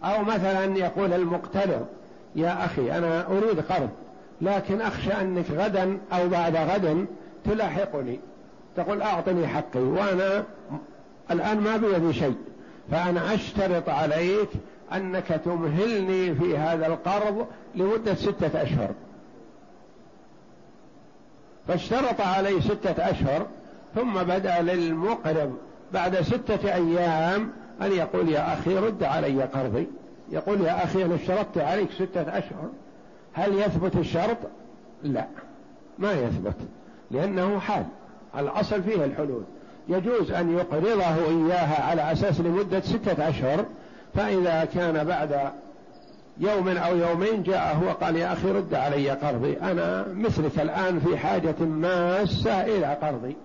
أو 0.04 0.24
مثلا 0.24 0.64
يقول 0.64 1.12
المقترض 1.12 1.86
يا 2.36 2.64
أخي 2.64 2.98
أنا 2.98 3.26
أريد 3.26 3.60
قرض 3.60 3.88
لكن 4.40 4.80
أخشى 4.80 5.12
أنك 5.12 5.50
غدا 5.50 5.98
أو 6.12 6.28
بعد 6.28 6.56
غد 6.56 7.06
تلاحقني 7.44 8.20
تقول 8.76 9.02
أعطني 9.02 9.46
حقي 9.46 9.80
وأنا 9.80 10.44
الآن 11.30 11.60
ما 11.60 11.76
بيدي 11.76 12.12
شيء 12.12 12.36
فأنا 12.90 13.34
أشترط 13.34 13.88
عليك 13.88 14.48
أنك 14.92 15.40
تمهلني 15.44 16.34
في 16.34 16.58
هذا 16.58 16.86
القرض 16.86 17.46
لمدة 17.74 18.14
ستة 18.14 18.62
أشهر 18.62 18.90
فاشترط 21.68 22.20
عليه 22.20 22.60
ستة 22.60 23.10
أشهر 23.10 23.46
ثم 23.94 24.22
بدأ 24.22 24.60
للمقرض 24.60 25.58
بعد 25.92 26.20
ستة 26.20 26.74
أيام 26.74 27.50
أن 27.82 27.92
يقول 27.92 28.28
يا 28.28 28.52
أخي 28.54 28.78
رد 28.78 29.02
علي 29.02 29.42
قرضي 29.42 29.86
يقول 30.30 30.60
يا 30.60 30.84
أخي 30.84 31.04
أنا 31.04 31.14
اشترطت 31.14 31.58
عليك 31.58 31.90
ستة 31.92 32.38
أشهر 32.38 32.68
هل 33.32 33.58
يثبت 33.58 33.96
الشرط؟ 33.96 34.36
لا 35.02 35.26
ما 35.98 36.12
يثبت 36.12 36.56
لأنه 37.10 37.58
حال 37.58 37.84
الأصل 38.38 38.82
فيه 38.82 39.04
الحلول 39.04 39.42
يجوز 39.88 40.30
أن 40.30 40.58
يقرضه 40.58 41.14
إياها 41.28 41.82
على 41.90 42.12
أساس 42.12 42.40
لمدة 42.40 42.80
ستة 42.80 43.28
أشهر 43.28 43.64
فإذا 44.14 44.64
كان 44.74 45.04
بعد 45.04 45.50
يوم 46.38 46.68
أو 46.68 46.96
يومين 46.96 47.42
جاءه 47.42 47.84
وقال 47.84 48.16
يا 48.16 48.32
أخي 48.32 48.52
رد 48.52 48.74
علي 48.74 49.10
قرضي 49.10 49.56
أنا 49.56 50.06
مثلك 50.08 50.60
الآن 50.60 51.00
في 51.00 51.16
حاجة 51.16 51.54
ماسة 51.60 52.62
إلى 52.64 52.86
قرضي 52.86 53.36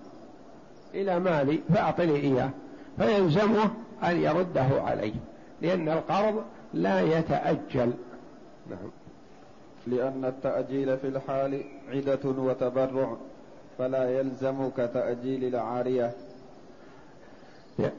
إلى 0.94 1.18
مالي 1.18 1.60
فأعطني 1.74 2.16
إياه. 2.16 2.50
فيلزمه 2.98 3.70
أن 4.04 4.20
يرده 4.20 4.82
عليه 4.82 5.14
لأن 5.62 5.88
القرض 5.88 6.44
لا 6.74 7.00
يتأجل. 7.00 7.92
نعم. 8.70 8.90
لأن 9.86 10.24
التأجيل 10.24 10.98
في 10.98 11.08
الحال 11.08 11.62
عدة 11.92 12.18
وتبرع. 12.24 13.16
فلا 13.78 14.18
يلزمك 14.18 14.76
تأجيل 14.76 15.44
العارية. 15.44 16.12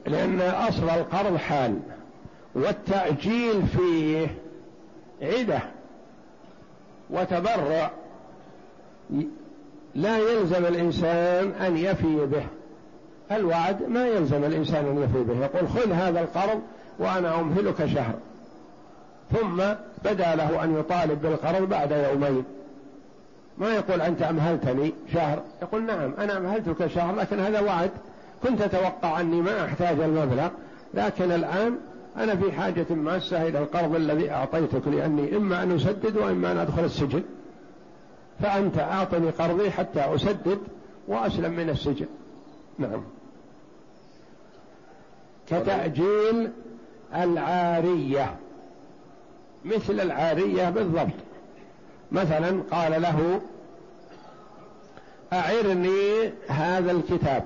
لأن 0.06 0.42
أصل 0.42 0.90
القرض 0.90 1.38
حال 1.38 1.80
والتأجيل 2.56 3.68
فيه 3.68 4.28
عدة 5.22 5.60
وتبرع. 7.10 7.92
لا 9.96 10.18
يلزم 10.18 10.66
الإنسان 10.66 11.52
أن 11.52 11.78
يفي 11.78 12.26
به. 12.26 12.44
الوعد 13.32 13.84
ما 13.84 14.08
يلزم 14.08 14.44
الإنسان 14.44 14.86
أن 14.86 15.04
يفي 15.04 15.24
به. 15.24 15.46
يقول 15.46 15.70
خذ 15.70 15.92
هذا 15.92 16.20
القرض 16.20 16.62
وأنا 17.00 17.40
أمهلك 17.40 17.86
شهر. 17.86 18.13
ثم 19.32 19.63
بدا 20.06 20.36
له 20.36 20.63
أن 20.63 20.80
يطالب 20.80 21.22
بالقرض 21.22 21.70
بعد 21.70 21.92
يومين. 21.92 22.44
ما 23.58 23.76
يقول 23.76 24.02
أنت 24.02 24.22
أمهلتني 24.22 24.93
شهر؟ 25.13 25.41
يقول 25.62 25.84
نعم 25.84 26.13
أنا 26.20 26.38
أمهلتك 26.38 26.88
شهر 26.88 27.15
لكن 27.15 27.39
هذا 27.39 27.60
وعد. 27.60 27.91
كنت 28.43 28.62
أتوقع 28.62 29.20
أني 29.20 29.41
ما 29.41 29.65
أحتاج 29.65 30.00
المبلغ 30.00 30.50
لكن 30.93 31.32
الآن 31.32 31.78
أنا 32.17 32.36
في 32.36 32.52
حاجة 32.52 32.86
ماسة 32.89 33.48
إلى 33.48 33.60
القرض 33.60 33.96
الذي 33.96 34.32
أعطيتك 34.32 34.88
لأني 34.88 35.38
إما 35.38 35.63
أن 35.63 35.76
أسدد 35.76 36.17
وإما 36.17 36.52
أن 36.52 36.58
أدخل 36.58 36.86
السجن. 36.86 37.24
فأنت 38.41 38.78
أعطني 38.78 39.30
قرضي 39.30 39.72
حتى 39.72 40.00
أسدد 40.00 40.60
وأسلم 41.08 41.52
من 41.52 41.70
السجن. 41.70 42.06
نعم. 42.80 43.04
كتأجيل 45.48 46.52
العارية. 47.15 48.36
مثل 49.65 50.00
العارية 50.00 50.70
بالضبط. 50.70 51.27
مثلا 52.12 52.63
قال 52.72 53.02
له 53.02 53.41
أعرني 55.34 56.32
هذا 56.48 56.91
الكتاب 56.91 57.43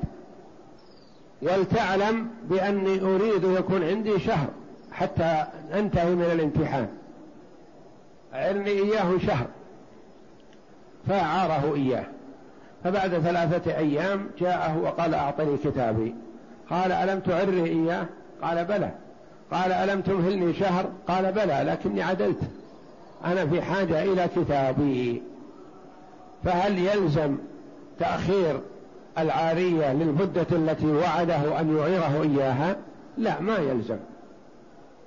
ولتعلم 1.42 2.28
بأني 2.50 3.02
أريد 3.02 3.44
يكون 3.44 3.84
عندي 3.84 4.20
شهر 4.20 4.48
حتى 4.92 5.46
أنتهي 5.74 6.16
من 6.16 6.24
الامتحان. 6.24 6.88
أعرني 8.34 8.70
إياه 8.70 9.18
شهر 9.28 9.46
فأعاره 11.08 11.76
إياه. 11.76 12.06
فبعد 12.84 13.10
ثلاثة 13.10 13.78
أيام 13.78 14.30
جاءه 14.40 14.78
وقال 14.78 15.14
أعطني 15.14 15.58
كتابي. 15.58 16.16
قال 16.70 16.92
ألم 16.92 17.20
تعره 17.20 17.66
إياه؟ 17.66 18.06
قال 18.42 18.66
بلى. 18.66 18.92
قال 19.52 19.72
ألم 19.72 20.02
تمهلني 20.02 20.54
شهر؟ 20.54 20.86
قال 21.08 21.32
بلى 21.32 21.64
لكني 21.68 22.02
عدلت. 22.02 22.40
أنا 23.26 23.46
في 23.46 23.62
حاجة 23.62 24.04
إلى 24.04 24.28
كتابي. 24.36 25.22
فهل 26.44 26.78
يلزم 26.80 27.38
تأخير 28.00 28.60
العارية 29.18 29.94
للمدة 29.94 30.46
التي 30.52 30.92
وعده 30.92 31.60
أن 31.60 31.78
يعيره 31.78 32.22
إياها؟ 32.22 32.76
لا 33.18 33.40
ما 33.40 33.58
يلزم 33.58 33.98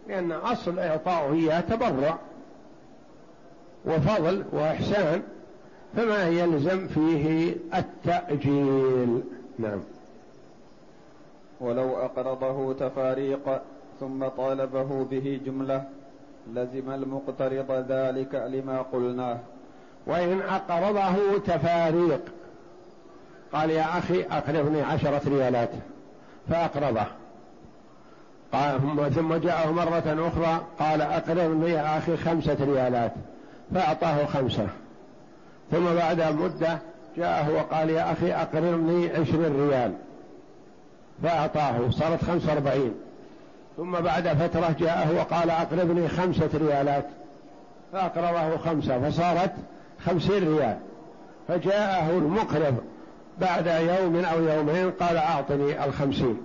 لأن 0.09 0.33
أصل 0.33 0.79
إعطاؤه 0.79 1.33
إياه 1.33 1.61
تبرع 1.61 2.18
وفضل 3.85 4.44
وإحسان 4.53 5.22
فما 5.96 6.29
يلزم 6.29 6.87
فيه 6.87 7.55
التأجيل. 7.74 9.22
نعم. 9.59 9.81
ولو 11.61 11.96
أقرضه 11.96 12.72
تفاريق 12.72 13.62
ثم 14.00 14.29
طالبه 14.29 15.05
به 15.11 15.40
جملة 15.46 15.85
لزم 16.53 16.91
المقترض 16.91 17.85
ذلك 17.89 18.35
لما 18.35 18.83
قلناه 18.83 19.39
وإن 20.07 20.41
أقرضه 20.41 21.39
تفاريق. 21.39 22.21
قال 23.53 23.71
يا 23.71 23.99
أخي 23.99 24.23
أقرضني 24.23 24.83
عشرة 24.83 25.21
ريالات. 25.27 25.71
فأقرضه. 26.51 27.07
قال 28.53 28.81
ثم 29.15 29.35
جاءه 29.35 29.73
مرة 29.73 30.29
أخرى 30.29 30.61
قال 30.79 31.03
أقرضني 31.03 31.71
يا 31.71 31.99
أخي 31.99 32.17
خمسة 32.17 32.57
ريالات. 32.61 33.13
فأعطاه 33.75 34.27
خمسة. 34.27 34.67
ثم 35.71 35.95
بعد 35.95 36.23
مدة 36.23 36.79
جاءه 37.17 37.51
وقال 37.53 37.91
يا 37.91 38.13
أخي 38.13 38.33
أقرضني 38.33 39.11
عشرين 39.11 39.69
ريال. 39.69 39.93
فأعطاه. 41.23 41.91
صارت 41.91 42.25
خمسة 42.25 42.53
وأربعين. 42.53 42.95
ثم 43.77 43.93
بعد 43.93 44.29
فترة 44.29 44.77
جاءه 44.79 45.17
وقال 45.17 45.51
أقرضني 45.51 46.09
خمسة 46.09 46.51
ريالات. 46.55 47.07
فأقرضه 47.93 48.57
خمسة 48.57 49.11
فصارت 49.11 49.53
خمسين 50.05 50.57
ريال. 50.57 50.79
فجاءه 51.49 52.11
المقرض 52.11 52.75
بعد 53.41 53.67
يوم 53.67 54.25
أو 54.25 54.43
يومين 54.43 54.91
قال 54.91 55.17
أعطني 55.17 55.85
الخمسين. 55.85 56.43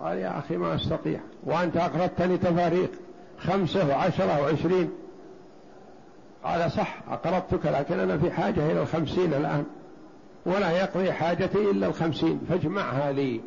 قال 0.00 0.18
يا 0.18 0.38
أخي 0.38 0.56
ما 0.56 0.74
أستطيع. 0.74 1.20
وأنت 1.44 1.76
أقرضتني 1.76 2.38
تفاريق 2.38 2.90
خمسة 3.38 3.88
وعشرة 3.88 4.42
وعشرين. 4.42 4.90
قال 6.44 6.72
صح 6.72 6.96
أقرضتك 7.10 7.66
لكن 7.66 8.00
أنا 8.00 8.18
في 8.18 8.30
حاجة 8.30 8.72
إلى 8.72 8.80
الخمسين 8.82 9.34
الآن. 9.34 9.64
ولا 10.46 10.70
يقضي 10.70 11.12
حاجتي 11.12 11.70
إلا 11.70 11.86
الخمسين. 11.86 12.40
فاجمعها 12.48 13.12
لي. 13.12 13.40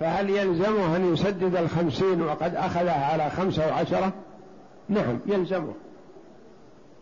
فهل 0.00 0.30
يلزمه 0.30 0.96
أن 0.96 1.12
يسدد 1.12 1.56
الخمسين 1.56 2.22
وقد 2.22 2.54
أخذها 2.54 3.12
على 3.12 3.30
خمسة 3.30 3.68
وعشرة؟ 3.68 4.12
نعم 4.88 5.18
يلزمه. 5.26 5.72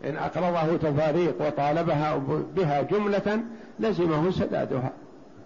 إن 0.03 0.17
أقرضه 0.17 0.77
تفاريق 0.77 1.47
وطالبها 1.47 2.15
بها 2.55 2.81
جملة 2.81 3.43
لزمه 3.79 4.31
سدادها. 4.31 4.91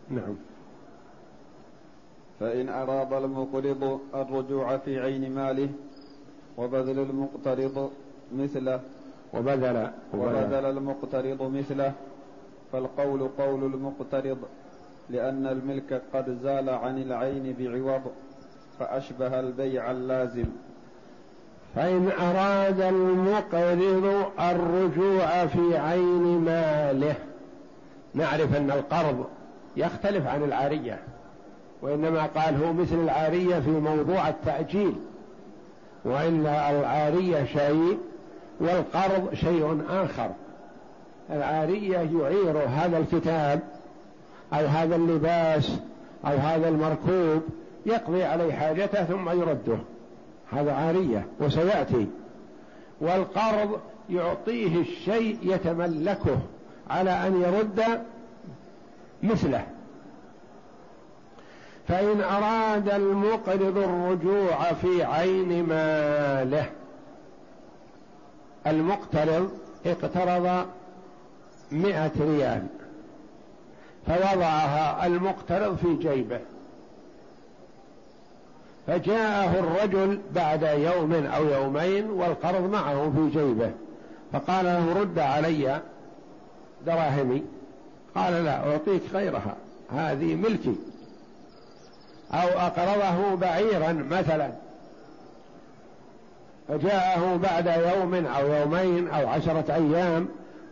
نعم. 0.10 0.36
فإن 2.40 2.70
أراد 2.70 3.14
المقرض 3.14 4.00
الرجوع 4.16 4.78
في 4.78 5.00
عين 5.00 5.36
ماله 5.36 5.70
وبذل 6.58 7.00
المقترض 7.00 7.92
مثله 8.36 8.80
وبذل 9.34 9.92
وبذل. 10.14 10.66
المقترض 10.66 11.42
مثله 11.42 11.94
فالقول 12.72 13.30
قول 13.38 13.64
المقترض. 13.64 14.38
لأن 15.10 15.48
الملك 15.48 16.02
قد 16.14 16.38
زال 16.44 16.70
عن 16.70 16.98
العين 16.98 17.56
بعوض 17.60 18.02
فأشبه 18.80 19.40
البيع 19.40 19.92
اللازم. 19.92 20.46
فإن 21.76 22.12
أراد 22.22 22.82
المقرض 22.82 24.32
الرجوع 24.40 25.46
في 25.46 25.78
عين 25.78 26.40
ماله. 26.46 27.16
نعرف 28.14 28.58
أن 28.58 28.72
القرض 28.72 29.26
يختلف 29.78 30.28
عن 30.28 30.44
العارية 30.44 31.00
وإنما 31.82 32.26
قال 32.26 32.64
هو 32.64 32.74
مثل 32.74 32.96
العارية 32.96 33.60
في 33.60 33.70
موضوع 33.70 34.30
التأجيل. 34.30 34.96
وإلا 36.06 36.72
العارية 36.80 37.46
شيء 37.46 37.98
والقرض 38.60 39.34
شيء 39.34 39.82
آخر. 39.90 40.30
العارية 41.30 41.98
يعير 41.98 42.58
هذا 42.68 42.98
الكتاب 42.98 43.60
أو 44.54 44.66
هذا 44.66 44.96
اللباس 44.96 45.72
أو 46.26 46.38
هذا 46.38 46.70
المركوب 46.70 47.42
يقضي 47.86 48.24
عليه 48.24 48.54
حاجته 48.54 49.04
ثم 49.04 49.30
يرده. 49.30 49.78
هذا 50.52 50.74
عارية 50.74 51.26
وسيأتي. 51.40 52.08
والقرض 53.02 53.80
يعطيه 54.10 54.82
الشيء 54.82 55.38
يتملكه 55.44 56.40
على 56.90 57.12
أن 57.12 57.42
يرد 57.42 58.02
مثله. 59.24 59.66
فإن 61.88 62.22
أراد 62.22 62.90
المقرض 62.90 63.78
الرجوع 63.78 64.74
في 64.74 65.04
عين 65.04 65.64
ماله 65.64 66.66
المقترض 68.68 69.52
اقترض 69.86 70.66
مئة 71.72 72.12
ريال. 72.20 72.68
فوضعها 74.08 75.06
المقترض 75.06 75.78
في 75.78 75.96
جيبه. 75.96 76.40
فجاءه 78.88 79.60
الرجل 79.60 80.22
بعد 80.36 80.64
يوم 80.64 81.14
أو 81.14 81.46
يومين 81.46 82.10
والقرض 82.10 82.72
معه 82.72 83.12
في 83.16 83.40
جيبه. 83.40 83.72
فقال 84.34 84.66
له 84.66 85.02
رد 85.02 85.20
علي 85.20 85.82
دراهمي. 86.86 87.44
قال 88.16 88.46
لا 88.46 88.72
أعطيك 88.72 89.02
غيرها. 89.14 89.56
هذه 89.92 90.36
ملكي. 90.36 90.76
أو 92.32 92.48
أقرضه 92.48 93.36
بعيرا 93.36 93.92
مثلا. 93.92 94.52
فجاءه 96.68 97.36
بعد 97.36 97.68
يوم 97.68 98.26
أو 98.26 98.48
يومين 98.48 99.08
أو 99.08 99.28
عشرة 99.28 99.74
أيام 99.74 100.28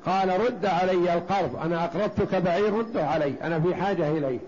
قال 0.06 0.46
رد 0.46 0.66
علي 0.66 1.14
القرض. 1.14 1.56
أنا 1.64 1.86
أقرضتك 1.86 2.36
بعير 2.36 2.74
رده 2.74 3.08
علي. 3.08 3.34
أنا 3.44 3.60
في 3.60 3.76
حاجة 3.76 4.12
إليه. 4.12 4.40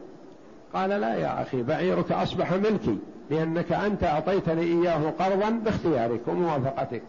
قال 0.74 0.90
لا 0.90 1.16
يا 1.16 1.42
أخي 1.42 1.64
بعيرك 1.64 2.12
أصبح 2.12 2.52
ملكي 2.52 2.98
لأنك 3.30 3.72
أنت 3.72 4.04
أعطيتني 4.04 4.62
إياه 4.62 5.14
قرضا 5.20 5.50
باختيارك 5.50 6.28
وموافقتك. 6.28 7.02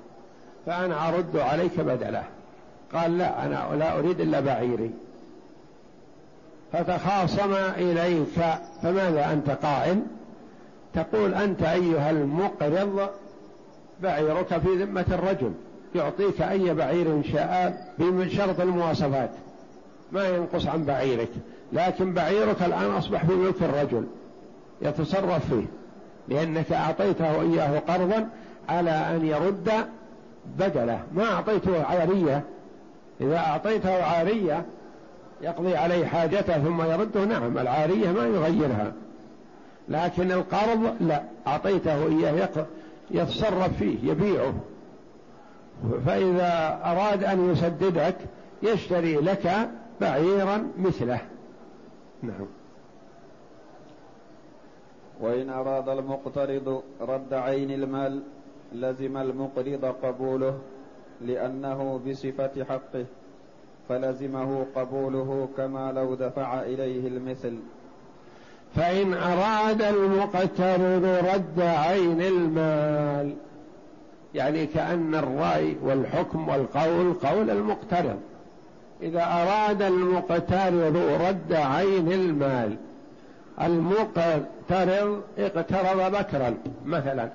فأنا 0.66 1.08
أرد 1.08 1.36
عليك 1.36 1.80
بدله. 1.80 2.22
قال 2.94 3.18
لا 3.18 3.46
أنا 3.46 3.76
لا 3.78 3.98
أريد 3.98 4.20
إلا 4.20 4.40
بعيري. 4.40 4.90
فتخاصم 6.72 7.54
إليك. 7.54 8.40
فماذا 8.82 9.32
أنت 9.32 9.50
قائل؟ 9.50 10.02
تقول 10.94 11.34
أنت 11.34 11.62
أيها 11.62 12.10
المقرض 12.10 13.08
بعيرك 14.02 14.58
في 14.58 14.84
ذمة 14.84 15.04
الرجل. 15.12 15.52
يعطيك 15.94 16.42
أي 16.42 16.74
بعير 16.74 17.22
شاء 17.32 17.86
بشرط 17.98 18.60
المواصفات. 18.60 19.30
ما 20.12 20.28
ينقص 20.28 20.66
عن 20.66 20.84
بعيرك. 20.84 21.28
لكن 21.72 22.12
بعيرك 22.12 22.62
الآن 22.62 22.90
أصبح 22.90 23.24
في 23.24 23.32
ملك 23.32 23.62
الرجل. 23.62 24.04
يتصرف 24.82 25.48
فيه. 25.50 25.66
لأنك 26.28 26.72
أعطيته 26.72 27.40
إياه 27.40 27.78
قرضا 27.78 28.28
على 28.68 28.90
أن 28.90 29.26
يرد 29.26 29.70
بدله. 30.58 31.02
ما 31.12 31.24
أعطيته 31.24 31.84
عارية. 31.84 32.42
إذا 33.20 33.36
أعطيته 33.36 34.02
عارية 34.02 34.64
يقضي 35.42 35.76
عليه 35.76 36.06
حاجته 36.06 36.58
ثم 36.58 36.82
يرده. 36.82 37.24
نعم 37.24 37.58
العارية 37.58 38.12
ما 38.12 38.26
يغيرها. 38.26 38.92
لكن 39.88 40.32
القرض 40.32 40.94
لا 41.00 41.22
أعطيته 41.46 42.06
إياه 42.06 42.48
يتصرف 43.10 43.78
فيه 43.78 43.96
يبيعه. 44.10 44.54
فإذا 46.06 46.80
أراد 46.84 47.24
أن 47.24 47.52
يسددك 47.52 48.16
يشتري 48.62 49.16
لك 49.16 49.70
بعيرا 50.00 50.68
مثله. 50.78 51.20
نعم. 52.22 52.46
وإن 55.20 55.50
أراد 55.50 55.88
المقترض 55.88 56.82
رد 57.00 57.34
عين 57.34 57.70
المال 57.70 58.22
لزم 58.72 59.16
المقرض 59.16 59.94
قبوله 60.02 60.58
لأنه 61.20 62.00
بصفة 62.06 62.64
حقه 62.64 63.04
فلزمه 63.88 64.66
قبوله 64.76 65.48
كما 65.56 65.92
لو 65.92 66.14
دفع 66.14 66.62
إليه 66.62 67.08
المثل. 67.08 67.58
فإن 68.76 69.14
أراد 69.14 69.82
المقترض 69.82 71.04
رد 71.04 71.60
عين 71.60 72.22
المال 72.22 73.34
يعني 74.34 74.66
كأن 74.66 75.14
الرأي 75.14 75.76
والحكم 75.82 76.48
والقول 76.48 77.14
قول 77.14 77.50
المقترض 77.50 78.20
إذا 79.02 79.24
أراد 79.24 79.82
المقترض 79.82 80.96
رد 81.20 81.52
عين 81.52 82.12
المال 82.12 82.76
المقترض 83.62 85.22
اقترض 85.38 86.12
بكرا 86.12 86.54
مثلا. 86.84 87.28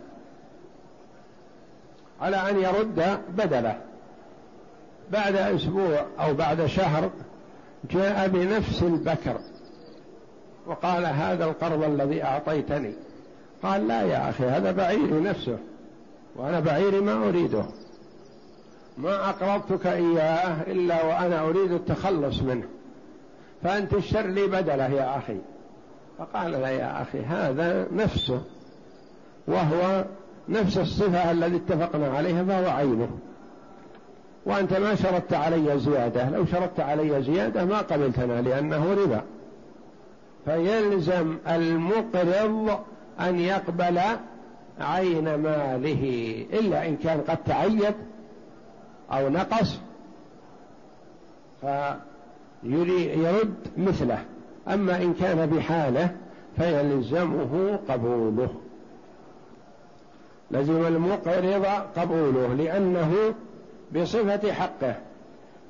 على 2.22 2.36
أن 2.36 2.60
يرد 2.60 3.20
بدله. 3.38 3.78
بعد 5.12 5.36
أسبوع 5.36 6.06
أو 6.20 6.34
بعد 6.34 6.66
شهر 6.66 7.10
جاء 7.92 8.28
بنفس 8.28 8.84
البكر. 8.84 9.38
وقال 10.68 11.06
هذا 11.06 11.46
القرض 11.46 11.84
الذي 11.84 12.24
أعطيتني. 12.24 12.94
قال 13.64 13.88
لا 13.88 14.02
يا 14.02 14.30
أخي 14.30 14.44
هذا 14.44 14.72
بعيري 14.72 15.20
نفسه. 15.22 15.58
وأنا 16.40 16.60
بعيري 16.60 17.00
ما 17.00 17.30
أريده. 17.30 17.66
ما 18.98 19.30
أقرضتك 19.30 19.88
إياه 19.88 20.62
إلا 20.68 21.06
وأنا 21.06 21.42
أريد 21.42 21.72
التخلص 21.72 22.42
منه. 22.42 22.68
فأنت 23.64 23.94
اشتر 23.94 24.28
لي 24.28 24.48
بدله 24.48 24.90
يا 24.90 25.18
أخي. 25.18 25.38
فقال 26.18 26.52
لا 26.52 26.70
يا 26.70 27.02
أخي 27.02 27.20
هذا 27.20 27.88
نفسه. 27.92 28.42
وهو 29.48 30.06
نفس 30.50 30.78
الصفة 30.78 31.32
التي 31.32 31.56
اتفقنا 31.56 32.08
عليها 32.08 32.44
فهو 32.44 32.70
عينه. 32.70 33.10
وأنت 34.46 34.74
ما 34.74 34.96
شرطت 34.96 35.34
علي 35.34 35.80
زيادة. 35.80 36.30
لو 36.30 36.46
شرطت 36.46 36.80
علي 36.80 37.24
زيادة 37.24 37.66
ما 37.66 37.78
قبلتنا 37.78 38.42
لأنه 38.42 38.94
ربا. 38.94 39.22
فيلزم 40.46 41.38
المقرض 41.48 42.80
أن 43.20 43.40
يقبل 43.40 44.00
عين 44.80 45.36
ماله 45.36 46.36
إلا 46.54 46.88
إن 46.88 46.98
كان 46.98 47.22
قد 47.22 47.38
تعيب 47.44 47.96
أو 49.12 49.30
نقص 49.30 49.80
فيرد 51.62 53.56
مثله. 53.78 54.20
أما 54.68 54.98
إن 54.98 55.14
كان 55.14 55.46
بحالة 55.46 56.10
فيلزمه 56.58 57.80
قبوله. 57.90 58.50
لزم 60.52 60.86
المقرض 60.88 61.66
قبوله 61.98 62.54
لأنه 62.54 63.34
بصفة 63.96 64.52
حقه 64.52 64.96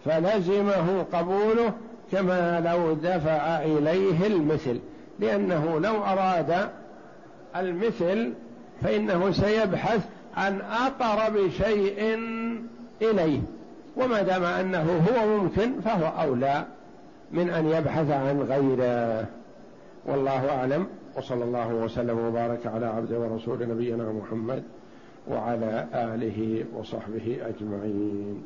فلزمه 0.06 1.06
قبوله 1.14 1.74
كما 2.12 2.60
لو 2.60 2.94
دفع 2.94 3.62
إليه 3.64 4.28
المثل 4.28 4.80
لأنه 5.20 5.80
لو 5.80 6.04
أراد 6.04 6.70
المثل 7.56 8.34
فإنه 8.82 9.32
سيبحث 9.32 10.06
عن 10.36 10.62
أقرب 10.62 11.50
شيء 11.50 12.20
إليه. 13.02 13.40
وما 13.98 14.22
دام 14.22 14.44
أنه 14.44 15.06
هو 15.10 15.38
ممكن 15.38 15.82
فهو 15.82 16.22
أولى 16.22 16.66
من 17.32 17.50
أن 17.50 17.66
يبحث 17.66 18.12
عن 18.12 18.42
غيره. 18.42 19.26
والله 20.06 20.50
أعلم. 20.50 20.88
وصلى 21.18 21.44
الله 21.44 21.74
وسلم 21.74 22.20
وبارك 22.20 22.68
على 22.68 22.86
عبده 22.86 23.20
ورسول 23.20 23.70
نبينا 23.70 24.12
محمد 24.12 24.64
وعلى 25.28 25.88
آله 25.94 26.66
وصحبه 26.76 27.38
أجمعين. 27.42 28.44